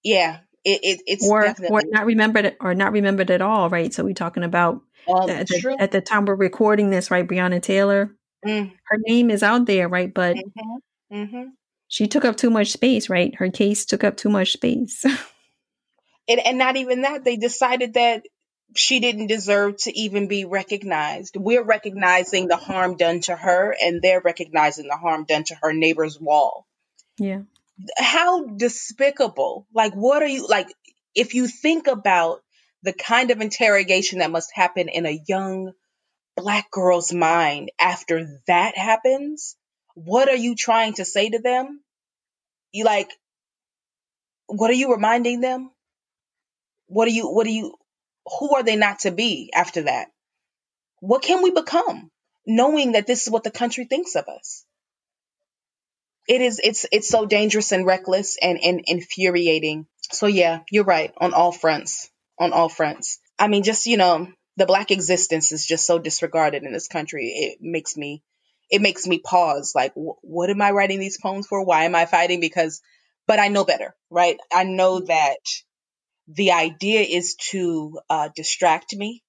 [0.02, 4.02] yeah, it, it it's or or not remembered or not remembered at all right so
[4.04, 8.10] we're talking about um, at the, at the time we're recording this right breonna taylor
[8.44, 10.12] Mm, her name is out there right?
[10.12, 10.78] But mhm,
[11.12, 11.44] mhm.
[11.88, 13.34] she took up too much space right?
[13.34, 15.04] Her case took up too much space.
[16.28, 18.22] And, and not even that they decided that
[18.74, 21.36] she didn't deserve to even be recognized.
[21.36, 25.72] We're recognizing the harm done to her and they're recognizing the harm done to her
[25.72, 26.66] neighbor's wall.
[27.18, 27.42] Yeah.
[27.98, 29.66] How despicable.
[29.74, 30.72] Like what are you like
[31.14, 32.40] if you think about
[32.82, 35.72] the kind of interrogation that must happen in a young
[36.36, 39.56] black girl's mind after that happens
[39.94, 41.80] what are you trying to say to them
[42.72, 43.10] you like
[44.46, 45.70] what are you reminding them
[46.86, 47.74] what are you what are you
[48.38, 50.08] who are they not to be after that
[51.00, 52.10] what can we become
[52.46, 54.64] knowing that this is what the country thinks of us
[56.26, 59.86] it is it's it's so dangerous and reckless and, and infuriating.
[60.10, 62.10] So yeah, you're right on all fronts.
[62.38, 63.20] On all fronts.
[63.38, 67.26] I mean, just you know, the black existence is just so disregarded in this country.
[67.28, 68.22] It makes me
[68.70, 69.72] it makes me pause.
[69.74, 71.64] Like, wh- what am I writing these poems for?
[71.64, 72.40] Why am I fighting?
[72.40, 72.80] Because,
[73.26, 74.38] but I know better, right?
[74.52, 75.38] I know that
[76.28, 79.22] the idea is to uh, distract me.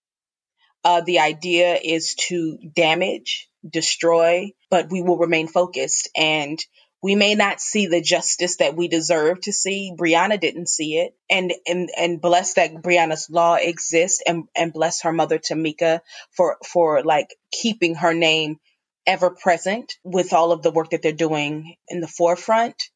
[0.84, 6.10] Uh, the idea is to damage, destroy, but we will remain focused.
[6.16, 6.60] And
[7.06, 9.94] we may not see the justice that we deserve to see.
[9.96, 11.16] Breonna didn't see it.
[11.30, 16.00] And and and bless that Breonna's law exists and, and bless her mother Tamika
[16.32, 18.60] for for like keeping her name
[19.06, 22.90] ever present with all of the work that they're doing in the forefront.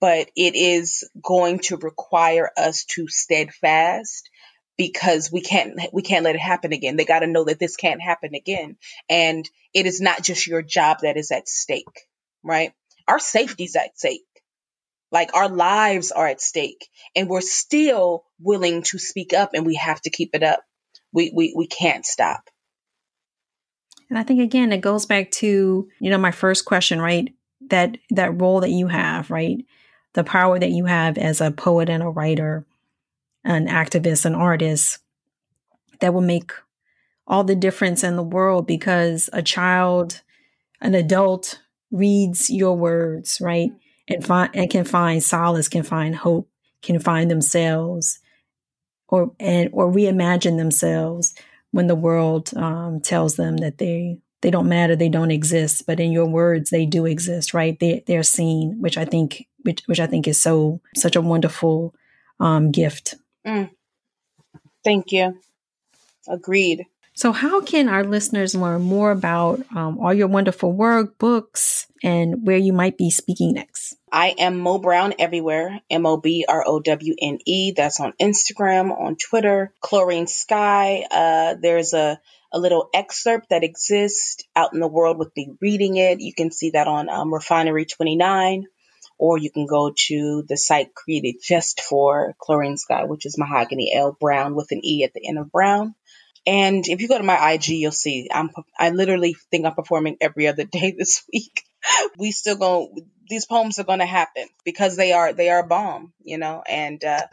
[0.00, 4.30] But it is going to require us to steadfast
[4.78, 6.94] because we can't we can't let it happen again.
[6.94, 8.76] They got to know that this can't happen again.
[9.10, 9.44] And
[9.74, 12.06] it is not just your job that is at stake,
[12.44, 12.72] right?
[13.08, 14.22] Our safety's at stake.
[15.12, 19.76] Like our lives are at stake and we're still willing to speak up and we
[19.76, 20.60] have to keep it up.
[21.12, 22.50] We, we, we can't stop.
[24.10, 27.32] And I think again, it goes back to, you know, my first question, right?
[27.68, 29.64] That, that role that you have, right?
[30.14, 32.66] The power that you have as a poet and a writer,
[33.44, 34.98] an activist, an artist
[36.00, 36.52] that will make
[37.26, 40.22] all the difference in the world because a child,
[40.80, 43.70] an adult reads your words, right?
[44.08, 46.48] And find and can find solace, can find hope,
[46.82, 48.20] can find themselves
[49.08, 51.34] or and or reimagine themselves
[51.70, 55.84] when the world um, tells them that they they don't matter, they don't exist.
[55.86, 57.78] But in your words, they do exist, right?
[57.78, 61.94] They they're seen, which I think which which I think is so such a wonderful
[62.38, 63.14] um, gift.
[63.46, 63.70] Mm.
[64.84, 65.38] Thank you.
[66.28, 66.86] Agreed.
[67.16, 72.46] So, how can our listeners learn more about um, all your wonderful work, books, and
[72.46, 73.96] where you might be speaking next?
[74.12, 77.72] I am Mo Brown everywhere, M O B R O W N E.
[77.72, 81.06] That's on Instagram, on Twitter, Chlorine Sky.
[81.10, 82.20] Uh, there's a,
[82.52, 86.20] a little excerpt that exists out in the world with me reading it.
[86.20, 88.66] You can see that on um, Refinery 29,
[89.16, 93.94] or you can go to the site created just for Chlorine Sky, which is Mahogany
[93.96, 95.94] L Browne with an E at the end of Brown.
[96.46, 100.16] And if you go to my IG, you'll see I'm I literally think I'm performing
[100.20, 101.62] every other day this week.
[102.18, 106.12] we still going these poems are going to happen because they are they are bomb,
[106.22, 106.62] you know.
[106.66, 107.26] And uh,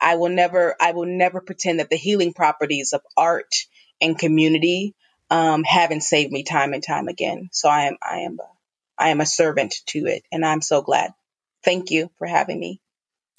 [0.00, 3.54] I will never I will never pretend that the healing properties of art
[4.00, 4.94] and community
[5.30, 7.48] um, haven't saved me time and time again.
[7.52, 8.38] So I am I am
[8.98, 11.12] I am a servant to it, and I'm so glad.
[11.64, 12.80] Thank you for having me.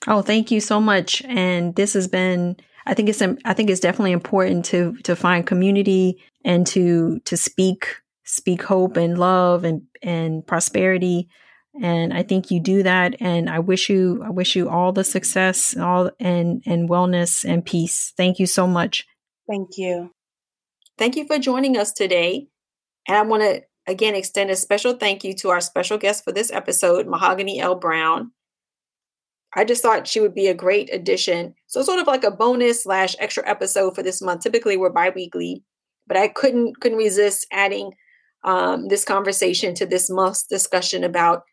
[0.08, 1.24] Oh, thank you so much.
[1.24, 5.46] And this has been I think it's I think it's definitely important to to find
[5.46, 7.88] community and to to speak
[8.24, 11.28] speak hope and love and and prosperity
[11.82, 15.04] and I think you do that and I wish you I wish you all the
[15.04, 18.14] success all and and wellness and peace.
[18.16, 19.06] Thank you so much.
[19.48, 20.12] Thank you.
[20.98, 22.48] Thank you for joining us today.
[23.08, 26.32] And I want to again extend a special thank you to our special guest for
[26.32, 27.76] this episode, Mahogany L.
[27.76, 28.32] Browne.
[29.56, 31.56] I just thought she would be a great addition.
[31.68, 34.42] So sort of like a bonus slash extra episode for this month.
[34.42, 35.64] Typically we're biweekly,
[36.08, 37.94] but I couldn't couldn't resist adding
[38.44, 41.44] um, this conversation to this month's discussion about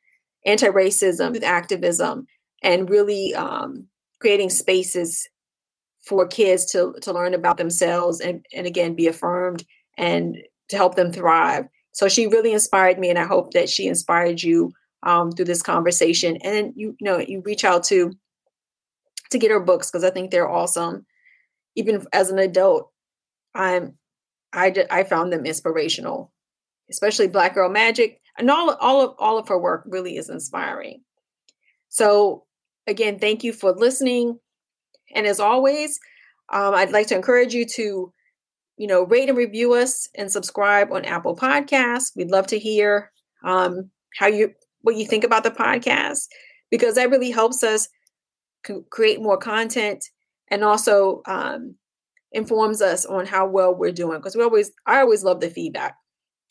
[0.45, 2.27] anti-racism, activism,
[2.63, 3.87] and really um,
[4.21, 5.29] creating spaces
[6.05, 9.65] for kids to to learn about themselves and and again be affirmed
[9.97, 10.37] and
[10.69, 11.67] to help them thrive.
[11.93, 14.73] So she really inspired me, and I hope that she inspired you
[15.03, 16.37] um, through this conversation.
[16.43, 18.13] And then you, you know you reach out to
[19.31, 21.07] to get her books because I think they're awesome.
[21.75, 22.91] Even as an adult,
[23.55, 23.95] I'm
[24.53, 26.33] I I found them inspirational,
[26.91, 31.03] especially Black Girl Magic, and all all of all of her work really is inspiring.
[31.89, 32.45] So
[32.87, 34.39] again, thank you for listening,
[35.15, 35.99] and as always,
[36.53, 38.13] um, I'd like to encourage you to
[38.77, 42.15] you know rate and review us and subscribe on Apple Podcasts.
[42.17, 43.11] We'd love to hear
[43.45, 44.53] um, how you
[44.83, 46.29] what you think about the podcast
[46.71, 47.89] because that really helps us
[48.91, 50.05] create more content
[50.49, 51.75] and also um,
[52.33, 55.97] informs us on how well we're doing because we always i always love the feedback.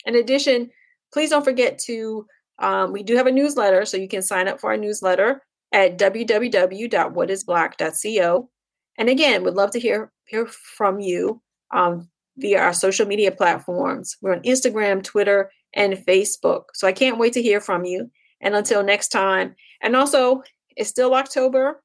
[0.06, 0.70] In addition
[1.14, 2.26] please don't forget to
[2.60, 5.98] um, we do have a newsletter so you can sign up for our newsletter at
[5.98, 8.50] www.whatisblack.co
[8.98, 11.42] and again we'd love to hear hear from you
[11.74, 14.18] um, via our social media platforms.
[14.22, 18.12] We're on instagram twitter and facebook so i can't wait to hear from you
[18.42, 20.44] and until next time, and also
[20.76, 21.82] it's still October.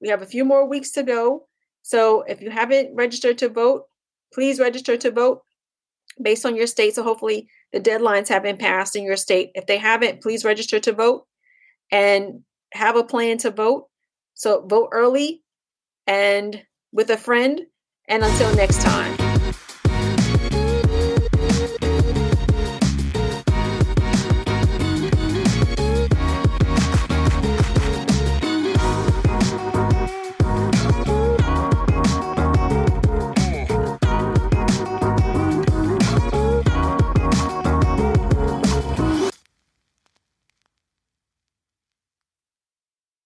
[0.00, 1.46] We have a few more weeks to go.
[1.82, 3.84] So if you haven't registered to vote,
[4.32, 5.42] please register to vote
[6.22, 6.94] based on your state.
[6.94, 9.50] So hopefully the deadlines have been passed in your state.
[9.54, 11.26] If they haven't, please register to vote.
[11.90, 12.42] and
[12.72, 13.88] have a plan to vote.
[14.34, 15.42] So vote early
[16.06, 17.62] and with a friend.
[18.08, 19.19] And until next time.